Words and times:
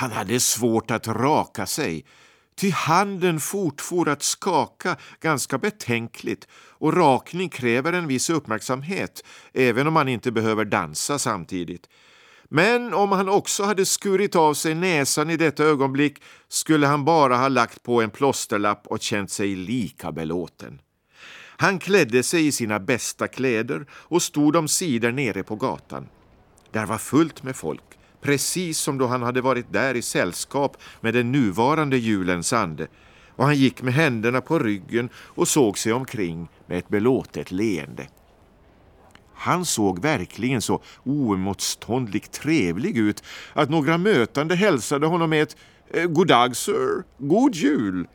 Han 0.00 0.12
hade 0.12 0.40
svårt 0.40 0.90
att 0.90 1.08
raka 1.08 1.66
sig, 1.66 2.04
ty 2.56 2.70
handen 2.70 3.40
fortfor 3.40 4.08
att 4.08 4.22
skaka 4.22 4.96
ganska 5.20 5.58
betänkligt 5.58 6.48
och 6.52 6.96
rakning 6.96 7.48
kräver 7.48 7.92
en 7.92 8.06
viss 8.06 8.30
uppmärksamhet, 8.30 9.24
även 9.52 9.86
om 9.86 9.92
man 9.92 10.08
inte 10.08 10.32
behöver 10.32 10.64
dansa 10.64 11.18
samtidigt. 11.18 11.88
Men 12.44 12.94
om 12.94 13.12
han 13.12 13.28
också 13.28 13.64
hade 13.64 13.86
skurit 13.86 14.36
av 14.36 14.54
sig 14.54 14.74
näsan 14.74 15.30
i 15.30 15.36
detta 15.36 15.64
ögonblick 15.64 16.22
skulle 16.48 16.86
han 16.86 17.04
bara 17.04 17.36
ha 17.36 17.48
lagt 17.48 17.82
på 17.82 18.02
en 18.02 18.10
plåsterlapp 18.10 18.86
och 18.86 19.00
känt 19.00 19.30
sig 19.30 19.56
lika 19.56 20.12
belåten. 20.12 20.80
Han 21.56 21.78
klädde 21.78 22.22
sig 22.22 22.46
i 22.46 22.52
sina 22.52 22.80
bästa 22.80 23.28
kläder 23.28 23.86
och 23.92 24.22
stod 24.22 24.56
om 24.56 24.68
sidor 24.68 25.12
nere 25.12 25.42
på 25.42 25.56
gatan. 25.56 26.08
Där 26.70 26.86
var 26.86 26.98
fullt 26.98 27.42
med 27.42 27.56
folk, 27.56 27.99
precis 28.20 28.78
som 28.78 28.98
då 28.98 29.06
han 29.06 29.22
hade 29.22 29.40
varit 29.40 29.72
där 29.72 29.94
i 29.94 30.02
sällskap 30.02 30.76
med 31.00 31.14
den 31.14 31.32
nuvarande 31.32 31.98
julens 31.98 32.52
ande. 32.52 32.86
Och 33.36 33.44
han 33.44 33.56
gick 33.56 33.82
med 33.82 33.94
händerna 33.94 34.40
på 34.40 34.58
ryggen 34.58 35.08
och 35.16 35.48
såg 35.48 35.78
sig 35.78 35.92
omkring 35.92 36.48
med 36.66 36.78
ett 36.78 36.88
belåtet 36.88 37.50
leende. 37.50 38.06
Han 39.34 39.64
såg 39.64 40.02
verkligen 40.02 40.62
så 40.62 40.82
oemotståndligt 41.04 42.32
trevlig 42.32 42.98
ut 42.98 43.22
att 43.52 43.70
några 43.70 43.98
mötande 43.98 44.54
hälsade 44.54 45.06
honom 45.06 45.30
med 45.30 45.42
ett 45.42 45.56
eh, 45.90 46.06
God 46.06 46.26
dag, 46.26 46.56
sir. 46.56 47.04
God 47.18 47.54
jul!” 47.54 48.06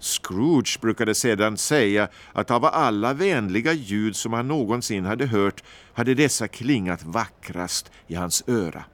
Scrooge 0.00 0.78
brukade 0.80 1.14
sedan 1.14 1.56
säga 1.56 2.08
att 2.32 2.50
av 2.50 2.64
alla 2.64 3.14
vänliga 3.14 3.72
ljud 3.72 4.16
som 4.16 4.32
han 4.32 4.48
någonsin 4.48 5.04
hade 5.04 5.26
hört 5.26 5.64
hade 5.94 6.14
dessa 6.14 6.48
klingat 6.48 7.04
vackrast 7.04 7.90
i 8.06 8.14
hans 8.14 8.44
öra. 8.46 8.84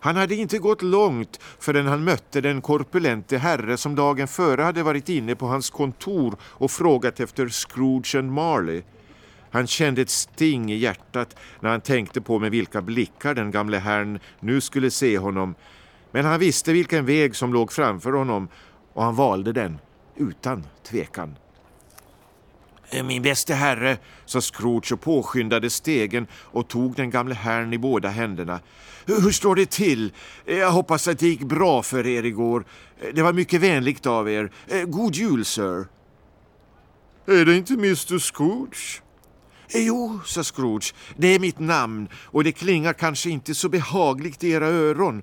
Han 0.00 0.16
hade 0.16 0.34
inte 0.34 0.58
gått 0.58 0.82
långt 0.82 1.40
förrän 1.58 1.86
han 1.86 2.04
mötte 2.04 2.40
den 2.40 2.60
korpulente 2.60 3.38
herre 3.38 3.76
som 3.76 3.94
dagen 3.94 4.28
före 4.28 4.62
hade 4.62 4.82
varit 4.82 5.08
inne 5.08 5.34
på 5.34 5.46
hans 5.46 5.70
kontor 5.70 6.36
och 6.42 6.70
frågat 6.70 7.20
efter 7.20 7.48
Scrooge 7.48 8.14
and 8.14 8.32
Marley. 8.32 8.82
Han 9.50 9.66
kände 9.66 10.02
ett 10.02 10.10
sting 10.10 10.72
i 10.72 10.76
hjärtat 10.76 11.36
när 11.60 11.70
han 11.70 11.80
tänkte 11.80 12.20
på 12.20 12.38
med 12.38 12.50
vilka 12.50 12.82
blickar 12.82 13.34
den 13.34 13.50
gamle 13.50 13.78
herrn 13.78 14.18
nu 14.40 14.60
skulle 14.60 14.90
se 14.90 15.18
honom. 15.18 15.54
Men 16.10 16.24
han 16.24 16.40
visste 16.40 16.72
vilken 16.72 17.06
väg 17.06 17.36
som 17.36 17.52
låg 17.52 17.72
framför 17.72 18.12
honom 18.12 18.48
och 18.92 19.04
han 19.04 19.14
valde 19.14 19.52
den 19.52 19.78
utan 20.16 20.66
tvekan. 20.82 21.34
Eh, 22.90 23.04
min 23.04 23.22
bäste 23.22 23.54
herre, 23.54 23.98
sa 24.24 24.40
Scrooge 24.40 24.92
och 24.92 25.00
påskyndade 25.00 25.70
stegen 25.70 26.26
och 26.32 26.68
tog 26.68 26.94
den 26.94 27.10
gamle 27.10 27.34
herrn 27.34 27.72
i 27.72 27.78
båda 27.78 28.08
händerna. 28.08 28.60
Hur 29.06 29.30
står 29.30 29.54
det 29.54 29.70
till? 29.70 30.12
Eh, 30.46 30.58
jag 30.58 30.70
hoppas 30.70 31.08
att 31.08 31.18
det 31.18 31.28
gick 31.28 31.42
bra 31.42 31.82
för 31.82 32.06
er 32.06 32.22
igår. 32.22 32.64
Eh, 33.00 33.14
det 33.14 33.22
var 33.22 33.32
mycket 33.32 33.60
vänligt 33.60 34.06
av 34.06 34.30
er. 34.30 34.50
God 34.86 35.14
jul, 35.14 35.44
sir. 35.44 35.86
Är 37.26 37.44
det 37.44 37.56
inte 37.56 37.74
Mr 37.74 38.18
Scrooge? 38.18 39.02
Jo, 39.74 40.20
sa 40.24 40.44
Scrooge, 40.44 40.94
det 41.16 41.34
är 41.34 41.38
mitt 41.38 41.58
namn 41.58 42.08
och 42.14 42.44
det 42.44 42.52
klingar 42.52 42.92
kanske 42.92 43.30
inte 43.30 43.54
så 43.54 43.68
behagligt 43.68 44.44
i 44.44 44.50
era 44.50 44.66
öron. 44.66 45.22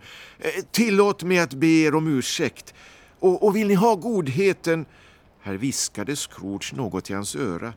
Tillåt 0.72 1.24
mig 1.24 1.40
att 1.40 1.54
be 1.54 1.68
er 1.68 1.96
om 1.96 2.08
ursäkt. 2.08 2.74
Och, 3.20 3.44
och 3.44 3.56
vill 3.56 3.68
ni 3.68 3.74
ha 3.74 3.96
godheten... 3.96 4.86
Här 5.46 5.54
viskade 5.54 6.16
Scrooge 6.16 6.74
något 6.76 7.10
i 7.10 7.14
hans 7.14 7.36
öra. 7.36 7.74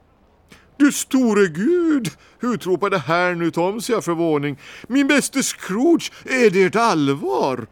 Du 0.77 0.93
store 0.93 1.47
Gud! 1.47 2.11
utropade 2.43 2.99
herrn 2.99 3.43
utom 3.43 3.81
sig 3.81 3.95
av 3.95 4.01
förvåning. 4.01 4.59
Min 4.89 5.07
bäste 5.07 5.43
Scrooge, 5.43 6.13
är 6.25 6.51
det 6.51 6.63
ett 6.63 6.77
allvar? 6.77 7.67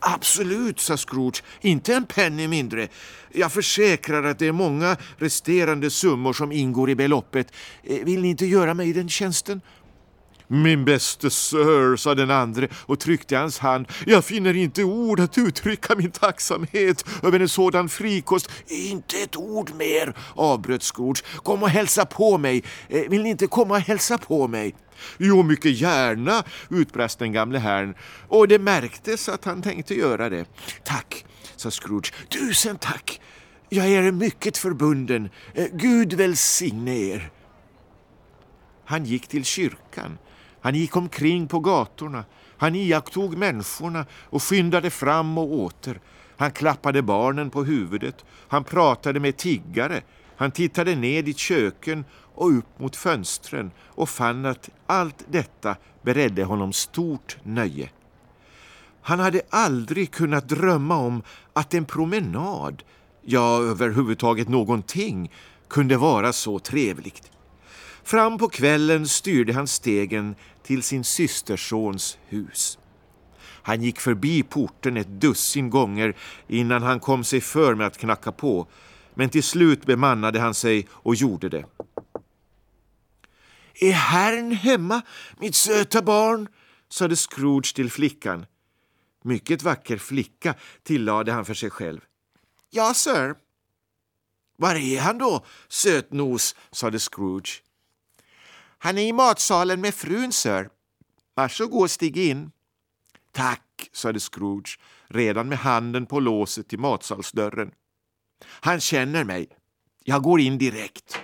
Absolut, 0.00 0.80
sa 0.80 0.96
Scrooge. 0.96 1.42
Inte 1.60 1.94
en 1.94 2.06
penny 2.06 2.48
mindre. 2.48 2.88
Jag 3.32 3.52
försäkrar 3.52 4.22
att 4.22 4.38
det 4.38 4.46
är 4.46 4.52
många 4.52 4.96
resterande 5.16 5.90
summor 5.90 6.32
som 6.32 6.52
ingår 6.52 6.90
i 6.90 6.94
beloppet. 6.94 7.52
Eh, 7.82 8.04
vill 8.04 8.22
ni 8.22 8.28
inte 8.28 8.46
göra 8.46 8.74
mig 8.74 8.92
den 8.92 9.08
tjänsten? 9.08 9.60
Min 10.48 10.84
bäste 10.84 11.30
sir, 11.30 11.96
sa 11.96 12.14
den 12.14 12.30
andre 12.30 12.68
och 12.74 13.00
tryckte 13.00 13.36
hans 13.36 13.58
hand. 13.58 13.86
Jag 14.06 14.24
finner 14.24 14.56
inte 14.56 14.84
ord 14.84 15.20
att 15.20 15.38
uttrycka 15.38 15.94
min 15.94 16.10
tacksamhet 16.10 17.04
över 17.22 17.40
en 17.40 17.48
sådan 17.48 17.88
frikost. 17.88 18.50
Inte 18.66 19.16
ett 19.18 19.36
ord 19.36 19.74
mer, 19.74 20.14
avbröt 20.34 20.82
Scrooge. 20.82 21.24
Kom 21.36 21.62
och 21.62 21.68
hälsa 21.68 22.06
på 22.06 22.38
mig. 22.38 22.62
Eh, 22.88 23.02
vill 23.08 23.22
ni 23.22 23.30
inte 23.30 23.46
komma 23.46 23.74
och 23.74 23.80
hälsa 23.80 24.18
på 24.18 24.48
mig? 24.48 24.74
Jo, 25.18 25.42
mycket 25.42 25.80
gärna, 25.80 26.44
utbrast 26.70 27.18
den 27.18 27.32
gamle 27.32 27.58
herrn 27.58 27.94
och 28.28 28.48
det 28.48 28.58
märktes 28.58 29.28
att 29.28 29.44
han 29.44 29.62
tänkte 29.62 29.94
göra 29.94 30.28
det. 30.28 30.46
Tack, 30.84 31.24
sa 31.56 31.70
Scrooge. 31.70 32.12
Tusen 32.28 32.76
tack. 32.76 33.20
Jag 33.68 33.86
är 33.86 34.12
mycket 34.12 34.58
förbunden. 34.58 35.28
Eh, 35.54 35.66
Gud 35.72 36.12
välsigne 36.12 36.96
er. 36.96 37.30
Han 38.84 39.04
gick 39.04 39.28
till 39.28 39.44
kyrkan 39.44 40.18
han 40.66 40.74
gick 40.74 40.96
omkring 40.96 41.48
på 41.48 41.58
gatorna. 41.60 42.24
Han 42.56 42.74
iakttog 42.74 43.36
människorna 43.36 44.06
och 44.22 44.42
skyndade 44.42 44.90
fram 44.90 45.38
och 45.38 45.52
åter. 45.52 46.00
Han 46.36 46.50
klappade 46.50 47.02
barnen 47.02 47.50
på 47.50 47.64
huvudet. 47.64 48.24
Han 48.48 48.64
pratade 48.64 49.20
med 49.20 49.36
tiggare. 49.36 50.02
Han 50.36 50.50
tittade 50.50 50.94
ned 50.94 51.28
i 51.28 51.34
köken 51.34 52.04
och 52.34 52.58
upp 52.58 52.78
mot 52.78 52.96
fönstren 52.96 53.70
och 53.84 54.08
fann 54.08 54.46
att 54.46 54.70
allt 54.86 55.24
detta 55.30 55.76
beredde 56.02 56.44
honom 56.44 56.72
stort 56.72 57.36
nöje. 57.42 57.90
Han 59.02 59.20
hade 59.20 59.40
aldrig 59.50 60.10
kunnat 60.10 60.48
drömma 60.48 60.96
om 60.96 61.22
att 61.52 61.74
en 61.74 61.84
promenad, 61.84 62.82
ja 63.22 63.62
överhuvudtaget 63.62 64.48
någonting, 64.48 65.32
kunde 65.68 65.96
vara 65.96 66.32
så 66.32 66.58
trevligt. 66.58 67.30
Fram 68.06 68.38
på 68.38 68.48
kvällen 68.48 69.08
styrde 69.08 69.52
han 69.52 69.66
stegen 69.66 70.34
till 70.62 70.82
sin 70.82 71.04
systersons 71.04 72.18
hus. 72.26 72.78
Han 73.38 73.82
gick 73.82 74.00
förbi 74.00 74.42
porten 74.42 74.96
ett 74.96 75.20
dussin 75.20 75.70
gånger 75.70 76.16
innan 76.48 76.82
han 76.82 77.00
kom 77.00 77.24
sig 77.24 77.40
för 77.40 77.74
med 77.74 77.86
att 77.86 77.98
knacka 77.98 78.32
på, 78.32 78.68
men 79.14 79.28
till 79.28 79.42
slut 79.42 79.86
bemannade 79.86 80.40
han 80.40 80.54
sig 80.54 80.88
och 80.90 81.14
gjorde 81.14 81.48
det. 81.48 81.64
Är 83.74 83.92
herrn 83.92 84.52
hemma, 84.52 85.02
mitt 85.40 85.54
söta 85.54 86.02
barn? 86.02 86.48
sade 86.88 87.16
Scrooge 87.16 87.74
till 87.74 87.90
flickan. 87.90 88.46
Mycket 89.24 89.62
vacker 89.62 89.96
flicka, 89.96 90.54
tillade 90.82 91.32
han 91.32 91.44
för 91.44 91.54
sig 91.54 91.70
själv. 91.70 92.00
Ja, 92.70 92.94
sir. 92.94 93.34
Var 94.56 94.74
är 94.74 95.00
han 95.00 95.18
då, 95.18 95.44
sötnos? 95.68 96.56
sade 96.72 96.98
Scrooge. 96.98 97.62
Han 98.86 98.98
är 98.98 99.02
i 99.02 99.12
matsalen 99.12 99.80
med 99.80 99.94
frun, 99.94 100.32
sir. 100.32 100.68
Varsågod 101.34 101.82
och 101.82 101.90
stig 101.90 102.16
in. 102.16 102.50
Tack, 103.32 103.90
sade 103.92 104.20
Scrooge, 104.20 104.78
redan 105.06 105.48
med 105.48 105.58
handen 105.58 106.06
på 106.06 106.20
låset 106.20 106.68
till 106.68 106.78
matsalsdörren. 106.78 107.70
Han 108.44 108.80
känner 108.80 109.24
mig. 109.24 109.48
Jag 110.04 110.22
går 110.22 110.40
in 110.40 110.58
direkt. 110.58 111.18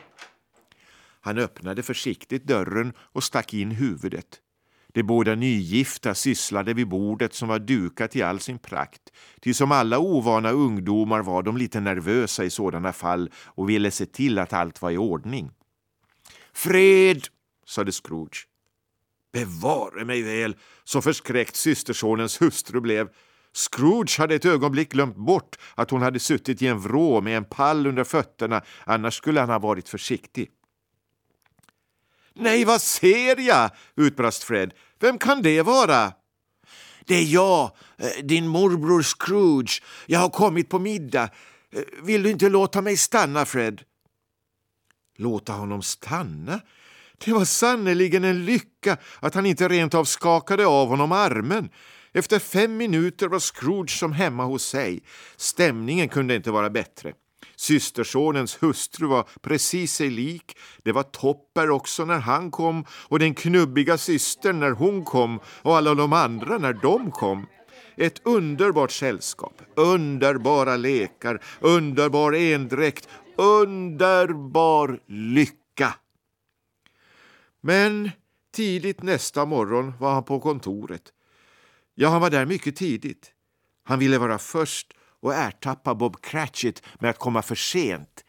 Han 1.21 1.39
öppnade 1.39 1.83
försiktigt 1.83 2.45
dörren 2.45 2.93
och 2.99 3.25
stack 3.25 3.55
in 3.55 3.71
huvudet. 3.71 4.41
De 4.93 5.03
båda 5.03 5.35
nygifta 5.35 6.15
sysslade 6.15 6.75
vid 6.75 6.89
bordet 6.89 7.35
som 7.35 7.49
var 7.49 7.59
dukat 7.59 8.17
i 8.17 8.23
all 8.23 8.41
sin 8.41 8.59
prakt. 8.59 9.03
Ty 9.41 9.55
som 9.55 9.73
alla 9.73 9.99
ovana 9.99 10.51
ungdomar 10.51 11.23
var 11.23 11.43
de 11.43 11.57
lite 11.57 11.81
nervösa 11.81 12.45
i 12.45 12.51
sådana 12.51 12.93
fall 12.93 13.31
och 13.45 13.71
ville 13.71 13.91
se 13.91 14.07
till 14.07 14.39
att 14.39 14.53
allt 14.53 14.83
var 14.83 14.91
i 14.91 14.99
ordning. 14.99 15.51
Fred, 16.53 17.23
sade 17.67 17.93
Scrooge. 17.93 18.47
Bevare 19.33 20.05
mig 20.05 20.23
väl, 20.23 20.57
så 20.85 21.03
förskräckt 21.03 21.57
systersonens 21.57 22.43
hustru 22.43 22.81
blev. 22.81 23.09
Scrooge 23.53 24.19
hade 24.19 24.35
ett 24.35 24.45
ögonblick 24.45 24.93
glömt 24.93 25.17
bort 25.17 25.57
att 25.75 25.91
hon 25.91 26.03
hade 26.03 26.21
suttit 26.21 26.63
i 26.63 26.67
en 26.67 26.81
vrå 26.81 27.21
med 27.21 27.37
en 27.37 27.45
pall 27.45 27.87
under 27.87 28.05
fötterna, 28.05 28.63
annars 28.85 29.15
skulle 29.15 29.41
han 29.41 29.49
ha 29.49 29.59
varit 29.59 29.89
försiktig. 29.89 30.51
Nej, 32.35 32.65
vad 32.65 32.83
ser 32.83 33.41
jag? 33.41 33.71
utbrast 33.97 34.43
Fred. 34.43 34.73
Vem 35.01 35.19
kan 35.19 35.43
det 35.43 35.63
vara? 35.63 36.13
Det 37.07 37.15
är 37.15 37.25
jag, 37.25 37.77
eh, 37.97 38.25
din 38.25 38.49
morbror 38.49 39.03
Scrooge. 39.03 39.83
Jag 40.07 40.19
har 40.19 40.31
kommit 40.31 40.69
på 40.69 40.79
middag. 40.79 41.31
Eh, 41.73 41.83
vill 42.03 42.23
du 42.23 42.31
inte 42.31 42.49
låta 42.49 42.83
mig 42.83 42.97
stanna, 42.97 43.45
Fred? 43.45 43.83
Låta 45.17 45.53
honom 45.53 45.83
stanna? 45.83 46.61
Det 47.25 47.33
var 47.33 47.45
sannerligen 47.45 48.25
en 48.25 48.45
lycka 48.45 48.97
att 49.21 49.35
han 49.35 49.47
inte 49.47 49.69
rent 49.69 49.95
av 49.95 50.05
skakade 50.05 50.67
av 50.67 50.89
honom 50.89 51.13
armen. 51.13 51.71
Efter 52.13 52.39
fem 52.39 52.77
minuter 52.77 53.29
var 53.29 53.39
Scrooge 53.39 53.91
som 53.99 54.13
hemma 54.13 54.45
hos 54.45 54.65
sig. 54.65 55.03
Stämningen 55.37 56.09
kunde 56.09 56.35
inte 56.35 56.51
vara 56.51 56.71
bättre. 56.71 57.13
Systersonens 57.57 58.63
hustru 58.63 59.07
var 59.07 59.29
precis 59.43 59.93
sig 59.93 60.11
lik. 60.11 60.57
Det 60.85 60.93
var 60.93 61.03
Topper 61.03 61.71
också 61.71 62.05
när 62.05 62.19
han 62.19 62.51
kom 62.51 62.85
och 62.91 63.19
den 63.19 63.35
knubbiga 63.35 63.99
systern 63.99 64.61
när 64.61 64.71
hon 64.71 65.05
kom 65.05 65.41
och 65.63 65.77
alla 65.77 65.95
de 65.95 66.13
andra 66.13 66.59
när 66.59 66.73
de 66.73 67.11
kom. 67.11 67.47
Ett 67.97 68.21
underbart 68.25 68.91
sällskap, 68.91 69.63
underbara 69.77 70.77
lekar, 70.77 71.43
underbar 71.61 72.33
endräkt, 72.33 73.09
underbar 73.37 75.01
lycka. 75.09 75.62
Men 77.65 78.11
tidigt 78.53 79.03
nästa 79.03 79.47
morgon 79.47 79.93
var 79.99 80.15
han 80.15 80.25
på 80.25 80.41
kontoret. 80.41 81.13
Ja, 81.95 82.09
han 82.09 82.21
var 82.21 82.31
där 82.31 82.47
mycket 82.47 82.77
tidigt. 82.77 83.33
Han 83.85 83.99
ville 83.99 84.19
vara 84.19 84.39
först 84.39 84.93
och 85.21 85.35
ertappa 85.35 85.95
Bob 85.95 86.21
Cratchit 86.21 86.83
med 87.01 87.11
att 87.11 87.19
komma 87.19 87.43
för 87.43 87.55
sent. 87.55 88.25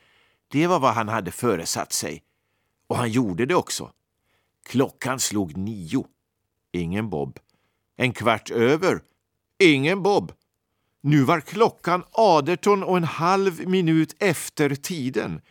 Det 0.48 0.68
var 0.68 0.80
vad 0.80 0.94
han 0.94 1.10
hade 1.10 1.32
föresatt 1.32 1.94
sig. 1.94 2.24
Och 2.88 2.98
han 2.98 3.12
gjorde 3.12 3.46
det 3.46 3.56
också. 3.56 3.92
Klockan 4.66 5.20
slog 5.20 5.58
nio. 5.58 6.08
Ingen 6.72 7.10
Bob. 7.10 7.40
En 7.96 8.14
kvart 8.14 8.52
över. 8.52 9.02
Ingen 9.60 10.04
Bob. 10.04 10.32
Nu 11.02 11.24
var 11.24 11.40
klockan 11.40 12.04
18 12.12 12.84
och 12.84 12.98
en 12.98 13.04
halv 13.04 13.68
minut 13.68 14.16
efter 14.20 14.76
tiden. 14.76 15.42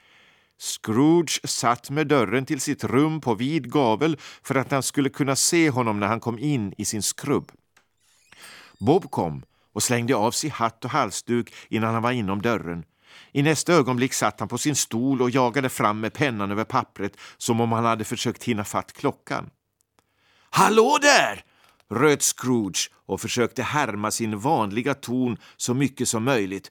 Scrooge 0.62 1.40
satt 1.44 1.90
med 1.90 2.06
dörren 2.06 2.46
till 2.46 2.60
sitt 2.60 2.84
rum 2.84 3.20
på 3.20 3.34
vid 3.34 3.72
gavel 3.72 4.16
för 4.42 4.54
att 4.54 4.70
han 4.70 4.82
skulle 4.82 5.08
kunna 5.08 5.36
se 5.36 5.70
honom 5.70 6.00
när 6.00 6.06
han 6.06 6.20
kom 6.20 6.38
in 6.38 6.74
i 6.78 6.84
sin 6.84 7.02
skrubb. 7.02 7.52
Bob 8.78 9.10
kom 9.10 9.42
och 9.72 9.82
slängde 9.82 10.16
av 10.16 10.30
sig 10.30 10.50
hatt 10.50 10.84
och 10.84 10.90
halsduk 10.90 11.54
innan 11.68 11.94
han 11.94 12.02
var 12.02 12.12
inom 12.12 12.42
dörren. 12.42 12.84
I 13.32 13.42
nästa 13.42 13.72
ögonblick 13.72 14.12
satt 14.12 14.40
han 14.40 14.48
på 14.48 14.58
sin 14.58 14.76
stol 14.76 15.22
och 15.22 15.30
jagade 15.30 15.68
fram 15.68 16.00
med 16.00 16.12
pennan 16.12 16.50
över 16.50 16.64
pappret 16.64 17.16
som 17.36 17.60
om 17.60 17.72
han 17.72 17.84
hade 17.84 18.04
försökt 18.04 18.44
hinna 18.44 18.64
fatt 18.64 18.92
klockan. 18.92 19.50
Hallå 20.50 20.98
där! 21.02 21.44
röt 21.90 22.22
Scrooge 22.22 22.90
och 23.06 23.20
försökte 23.20 23.62
härma 23.62 24.10
sin 24.10 24.38
vanliga 24.38 24.94
ton 24.94 25.36
så 25.56 25.74
mycket 25.74 26.08
som 26.08 26.24
möjligt. 26.24 26.70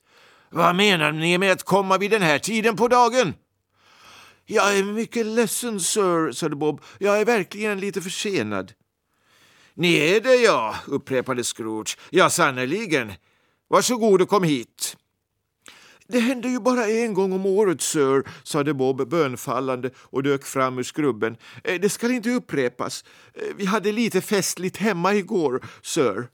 Vad 0.49 0.75
menar 0.75 1.11
ni 1.11 1.37
med 1.37 1.51
att 1.51 1.63
komma 1.63 1.97
vid 1.97 2.11
den 2.11 2.21
här 2.21 2.39
tiden 2.39 2.75
på 2.75 2.87
dagen? 2.87 3.33
Jag 4.53 4.77
är 4.77 4.83
mycket 4.83 5.25
ledsen, 5.25 5.79
sir, 5.79 6.31
sade 6.31 6.55
Bob. 6.55 6.81
Jag 6.99 7.21
är 7.21 7.25
verkligen 7.25 7.79
lite 7.79 8.01
försenad. 8.01 8.73
Ni 9.73 9.95
är 9.95 10.21
det, 10.21 10.35
ja, 10.35 10.75
upprepade 10.87 11.43
Scrooge. 11.43 11.97
Ja, 12.09 12.29
sannerligen. 12.29 13.13
Varsågod 13.69 14.21
och 14.21 14.29
kom 14.29 14.43
hit. 14.43 14.97
Det 16.07 16.19
händer 16.19 16.49
ju 16.49 16.59
bara 16.59 16.87
en 16.87 17.13
gång 17.13 17.33
om 17.33 17.45
året, 17.45 17.81
sir, 17.81 18.23
sade 18.43 18.73
Bob 18.73 19.09
bönfallande 19.09 19.89
och 19.97 20.23
dök 20.23 20.45
fram 20.45 20.79
ur 20.79 20.83
skrubben. 20.83 21.37
Eh, 21.63 21.81
det 21.81 21.89
skall 21.89 22.11
inte 22.11 22.29
upprepas. 22.29 23.03
Eh, 23.33 23.55
vi 23.55 23.65
hade 23.65 23.91
lite 23.91 24.21
festligt 24.21 24.77
hemma 24.77 25.13
igår, 25.13 25.65
sir. 25.81 26.27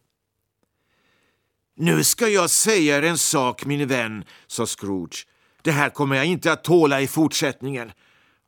Nu 1.75 2.04
ska 2.04 2.28
jag 2.28 2.50
säga 2.50 2.98
er 2.98 3.02
en 3.02 3.18
sak, 3.18 3.66
min 3.66 3.88
vän, 3.88 4.24
sa 4.48 4.66
Scrooge. 4.66 5.28
Det 5.62 5.72
här 5.72 5.90
kommer 5.90 6.16
jag 6.16 6.25
inte 6.25 6.52
att 6.52 6.63
tåla 6.63 7.02
i 7.02 7.08
fortsättningen. 7.08 7.92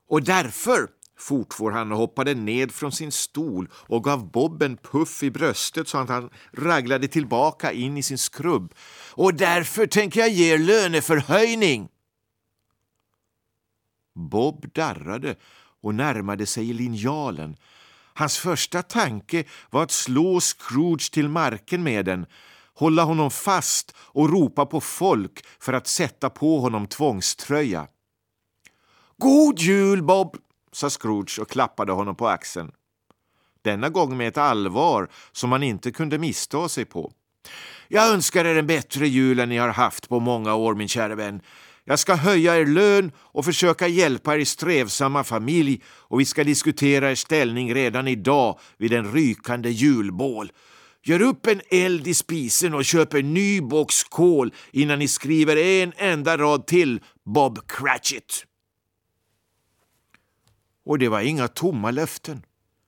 Och 0.10 0.24
därför 0.24 0.88
fortfor 1.18 1.72
han 1.72 1.92
och 1.92 1.98
hoppade 1.98 2.34
ned 2.34 2.72
från 2.72 2.92
sin 2.92 3.12
stol 3.12 3.70
och 3.74 4.04
gav 4.04 4.32
Bob 4.32 4.64
en 4.64 4.78
puff 4.78 5.24
i 5.24 5.32
bröstet 5.32 5.88
så 5.88 5.98
att 5.98 6.10
han 6.10 6.30
raglade 6.52 7.08
tillbaka 7.08 7.72
in 7.72 7.98
i 7.98 8.04
sin 8.04 8.18
skrubb. 8.18 8.74
Och 9.12 9.34
därför 9.34 9.88
tänker 9.88 10.20
jag 10.20 10.30
ge 10.30 10.54
er 10.54 10.58
löneförhöjning. 10.58 11.90
Bob 14.16 14.74
darrade 14.74 15.36
och 15.82 15.96
närmade 15.96 16.46
sig 16.46 16.74
linjalen. 16.74 17.56
Hans 18.14 18.38
första 18.38 18.82
tanke 18.82 19.44
var 19.70 19.84
att 19.84 19.92
slå 19.92 20.40
Scrooge 20.40 21.12
till 21.12 21.30
marken 21.30 21.84
med 21.84 22.06
den, 22.06 22.26
hålla 22.74 23.04
honom 23.04 23.32
fast 23.32 23.96
och 23.98 24.30
ropa 24.30 24.66
på 24.66 24.82
folk 24.82 25.46
för 25.60 25.74
att 25.74 25.88
sätta 25.88 26.30
på 26.30 26.60
honom 26.60 26.88
tvångströja. 26.88 27.88
God 29.22 29.60
jul, 29.60 30.04
Bob! 30.04 30.38
sa 30.72 30.90
Scrooge 30.90 31.40
och 31.40 31.50
klappade 31.50 31.92
honom 31.92 32.16
på 32.16 32.28
axeln. 32.28 32.72
Denna 33.62 33.90
gång 33.90 34.18
med 34.18 34.28
ett 34.28 34.38
allvar 34.38 35.10
som 35.32 35.50
man 35.50 35.64
inte 35.64 35.92
kunde 35.92 36.18
missta 36.18 36.70
sig 36.70 36.86
på. 36.86 37.12
Jag 37.88 38.14
önskar 38.14 38.46
er 38.46 38.56
en 38.56 38.68
bättre 38.68 39.08
jul 39.08 39.40
än 39.40 39.50
ni 39.50 39.58
har 39.58 39.70
haft 39.70 40.10
på 40.10 40.20
många 40.20 40.56
år, 40.56 40.76
min 40.76 40.88
kära 40.88 41.16
vän. 41.16 41.42
Jag 41.84 42.00
ska 42.00 42.16
höja 42.16 42.58
er 42.58 42.66
lön 42.66 43.12
och 43.18 43.46
försöka 43.46 43.88
hjälpa 43.88 44.36
er 44.36 44.46
strävsamma 44.46 45.24
familj 45.24 45.84
och 45.86 46.20
vi 46.20 46.26
ska 46.26 46.44
diskutera 46.44 47.12
er 47.12 47.16
ställning 47.16 47.74
redan 47.74 48.08
idag 48.08 48.60
vid 48.78 48.94
en 48.94 49.12
rykande 49.12 49.70
julbål. 49.70 50.52
Gör 51.04 51.22
upp 51.22 51.48
en 51.48 51.62
eld 51.72 52.08
i 52.08 52.14
spisen 52.14 52.74
och 52.74 52.86
köp 52.86 53.14
en 53.14 53.34
ny 53.34 53.62
box 53.62 54.04
kol 54.04 54.54
innan 54.72 55.00
ni 55.00 55.08
skriver 55.08 55.58
en 55.58 55.94
enda 55.98 56.38
rad 56.38 56.68
till 56.68 57.02
Bob 57.26 57.68
Cratchit. 57.68 58.46
Och 60.90 61.00
det 61.00 61.10
var 61.10 61.22
inga 61.22 61.48
tomma 61.48 61.92
löften. 61.92 62.42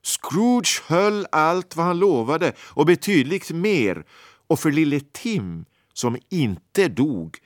Scrooge 0.03 0.83
höll 0.88 1.27
allt 1.31 1.75
vad 1.75 1.86
han 1.86 2.00
lovade 2.00 2.53
och 2.59 2.86
betydligt 2.86 3.51
mer 3.51 4.03
och 4.48 4.59
för 4.59 4.71
lille 4.71 5.00
Tim, 5.12 5.65
som 5.94 6.18
inte 6.30 6.88
dog, 6.88 7.38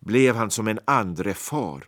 blev 0.00 0.36
han 0.36 0.50
som 0.50 0.68
en 0.68 0.78
andre 0.84 1.34
far. 1.34 1.84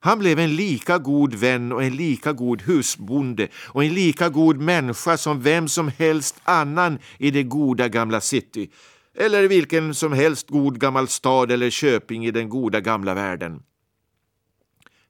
Han 0.00 0.18
blev 0.18 0.38
en 0.38 0.56
lika 0.56 0.98
god 0.98 1.34
vän 1.34 1.72
och 1.72 1.82
en 1.82 1.96
lika 1.96 2.32
god 2.32 2.62
husbonde 2.62 3.48
och 3.54 3.84
en 3.84 3.94
lika 3.94 4.28
god 4.28 4.56
människa 4.56 5.16
som 5.16 5.42
vem 5.42 5.68
som 5.68 5.88
helst 5.88 6.40
annan 6.44 6.98
i 7.18 7.30
det 7.30 7.42
goda 7.42 7.88
gamla 7.88 8.20
city 8.20 8.70
eller 9.18 9.48
vilken 9.48 9.94
som 9.94 10.12
helst 10.12 10.48
god 10.48 10.80
gammal 10.80 11.08
stad 11.08 11.52
eller 11.52 11.70
köping 11.70 12.26
i 12.26 12.30
den 12.30 12.48
goda 12.48 12.80
gamla 12.80 13.14
världen. 13.14 13.62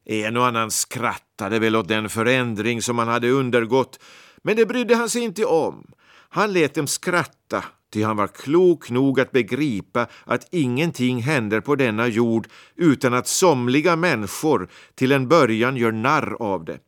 En 0.08 0.36
och 0.36 0.46
annan 0.46 0.70
skrattade 0.70 1.58
väl 1.58 1.76
åt 1.76 1.88
den 1.88 2.08
förändring 2.08 2.82
som 2.82 2.98
han 2.98 3.08
hade 3.08 3.30
undergått, 3.30 4.00
men 4.42 4.56
det 4.56 4.66
brydde 4.66 4.96
han 4.96 5.10
sig 5.10 5.22
inte 5.22 5.44
om. 5.44 5.86
Han 6.28 6.52
lät 6.52 6.74
dem 6.74 6.86
skratta, 6.86 7.64
ty 7.92 8.02
han 8.02 8.16
var 8.16 8.26
klok 8.26 8.90
nog 8.90 9.20
att 9.20 9.32
begripa 9.32 10.06
att 10.24 10.48
ingenting 10.50 11.22
händer 11.22 11.60
på 11.60 11.76
denna 11.76 12.06
jord 12.06 12.48
utan 12.76 13.14
att 13.14 13.28
somliga 13.28 13.96
människor 13.96 14.68
till 14.94 15.12
en 15.12 15.28
början 15.28 15.76
gör 15.76 15.92
narr 15.92 16.36
av 16.42 16.64
det. 16.64 16.78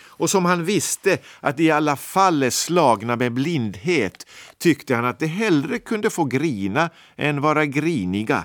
Och 0.00 0.30
som 0.30 0.44
han 0.44 0.64
visste 0.64 1.18
att 1.40 1.56
de 1.56 1.62
i 1.62 1.70
alla 1.70 1.96
fall 1.96 2.42
är 2.42 2.50
slagna 2.50 3.16
med 3.16 3.32
blindhet 3.32 4.26
tyckte 4.58 4.94
han 4.94 5.04
att 5.04 5.18
de 5.18 5.26
hellre 5.26 5.78
kunde 5.78 6.10
få 6.10 6.24
grina 6.24 6.90
än 7.16 7.40
vara 7.40 7.66
griniga. 7.66 8.44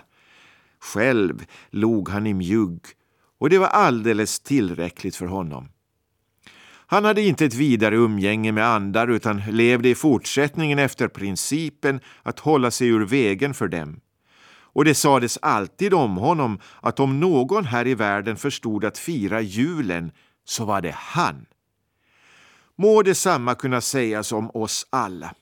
Själv 0.80 1.46
log 1.70 2.10
han 2.10 2.28
i 2.28 2.34
mjugg 2.34 2.82
och 3.44 3.50
det 3.50 3.58
var 3.58 3.68
alldeles 3.68 4.40
tillräckligt 4.40 5.16
för 5.16 5.26
honom. 5.26 5.70
Han 6.66 7.06
hade 7.06 7.22
inte 7.22 7.46
ett 7.46 7.54
vidare 7.54 7.96
umgänge 7.96 8.52
med 8.52 8.66
andar 8.66 9.08
utan 9.08 9.42
levde 9.50 9.90
i 9.90 9.96
fortsättningen 9.96 10.80
efter 10.80 11.08
principen 11.08 12.00
att 12.24 12.40
hålla 12.40 12.72
sig 12.72 12.88
ur 12.88 13.06
vägen 13.06 13.54
för 13.54 13.68
dem. 13.68 14.00
Och 14.50 14.86
det 14.86 14.96
sades 14.96 15.40
alltid 15.42 15.94
om 15.94 16.18
honom 16.18 16.60
att 16.82 17.00
om 17.00 17.20
någon 17.20 17.66
här 17.66 17.88
i 17.88 17.96
världen 17.96 18.38
förstod 18.38 18.86
att 18.86 18.98
fira 18.98 19.42
julen 19.42 20.12
så 20.46 20.66
var 20.66 20.82
det 20.82 20.96
han. 20.98 21.46
Må 22.76 23.02
detsamma 23.02 23.56
kunna 23.56 23.82
sägas 23.82 24.32
om 24.32 24.52
oss 24.54 24.88
alla. 24.90 25.36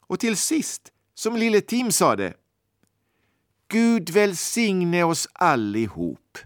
Och 0.00 0.20
till 0.20 0.36
sist, 0.36 0.82
som 1.14 1.36
lille 1.36 1.60
Tim 1.60 1.92
sade, 1.92 2.34
Gud 3.68 4.10
välsigne 4.10 5.04
oss 5.04 5.28
allihop. 5.32 6.38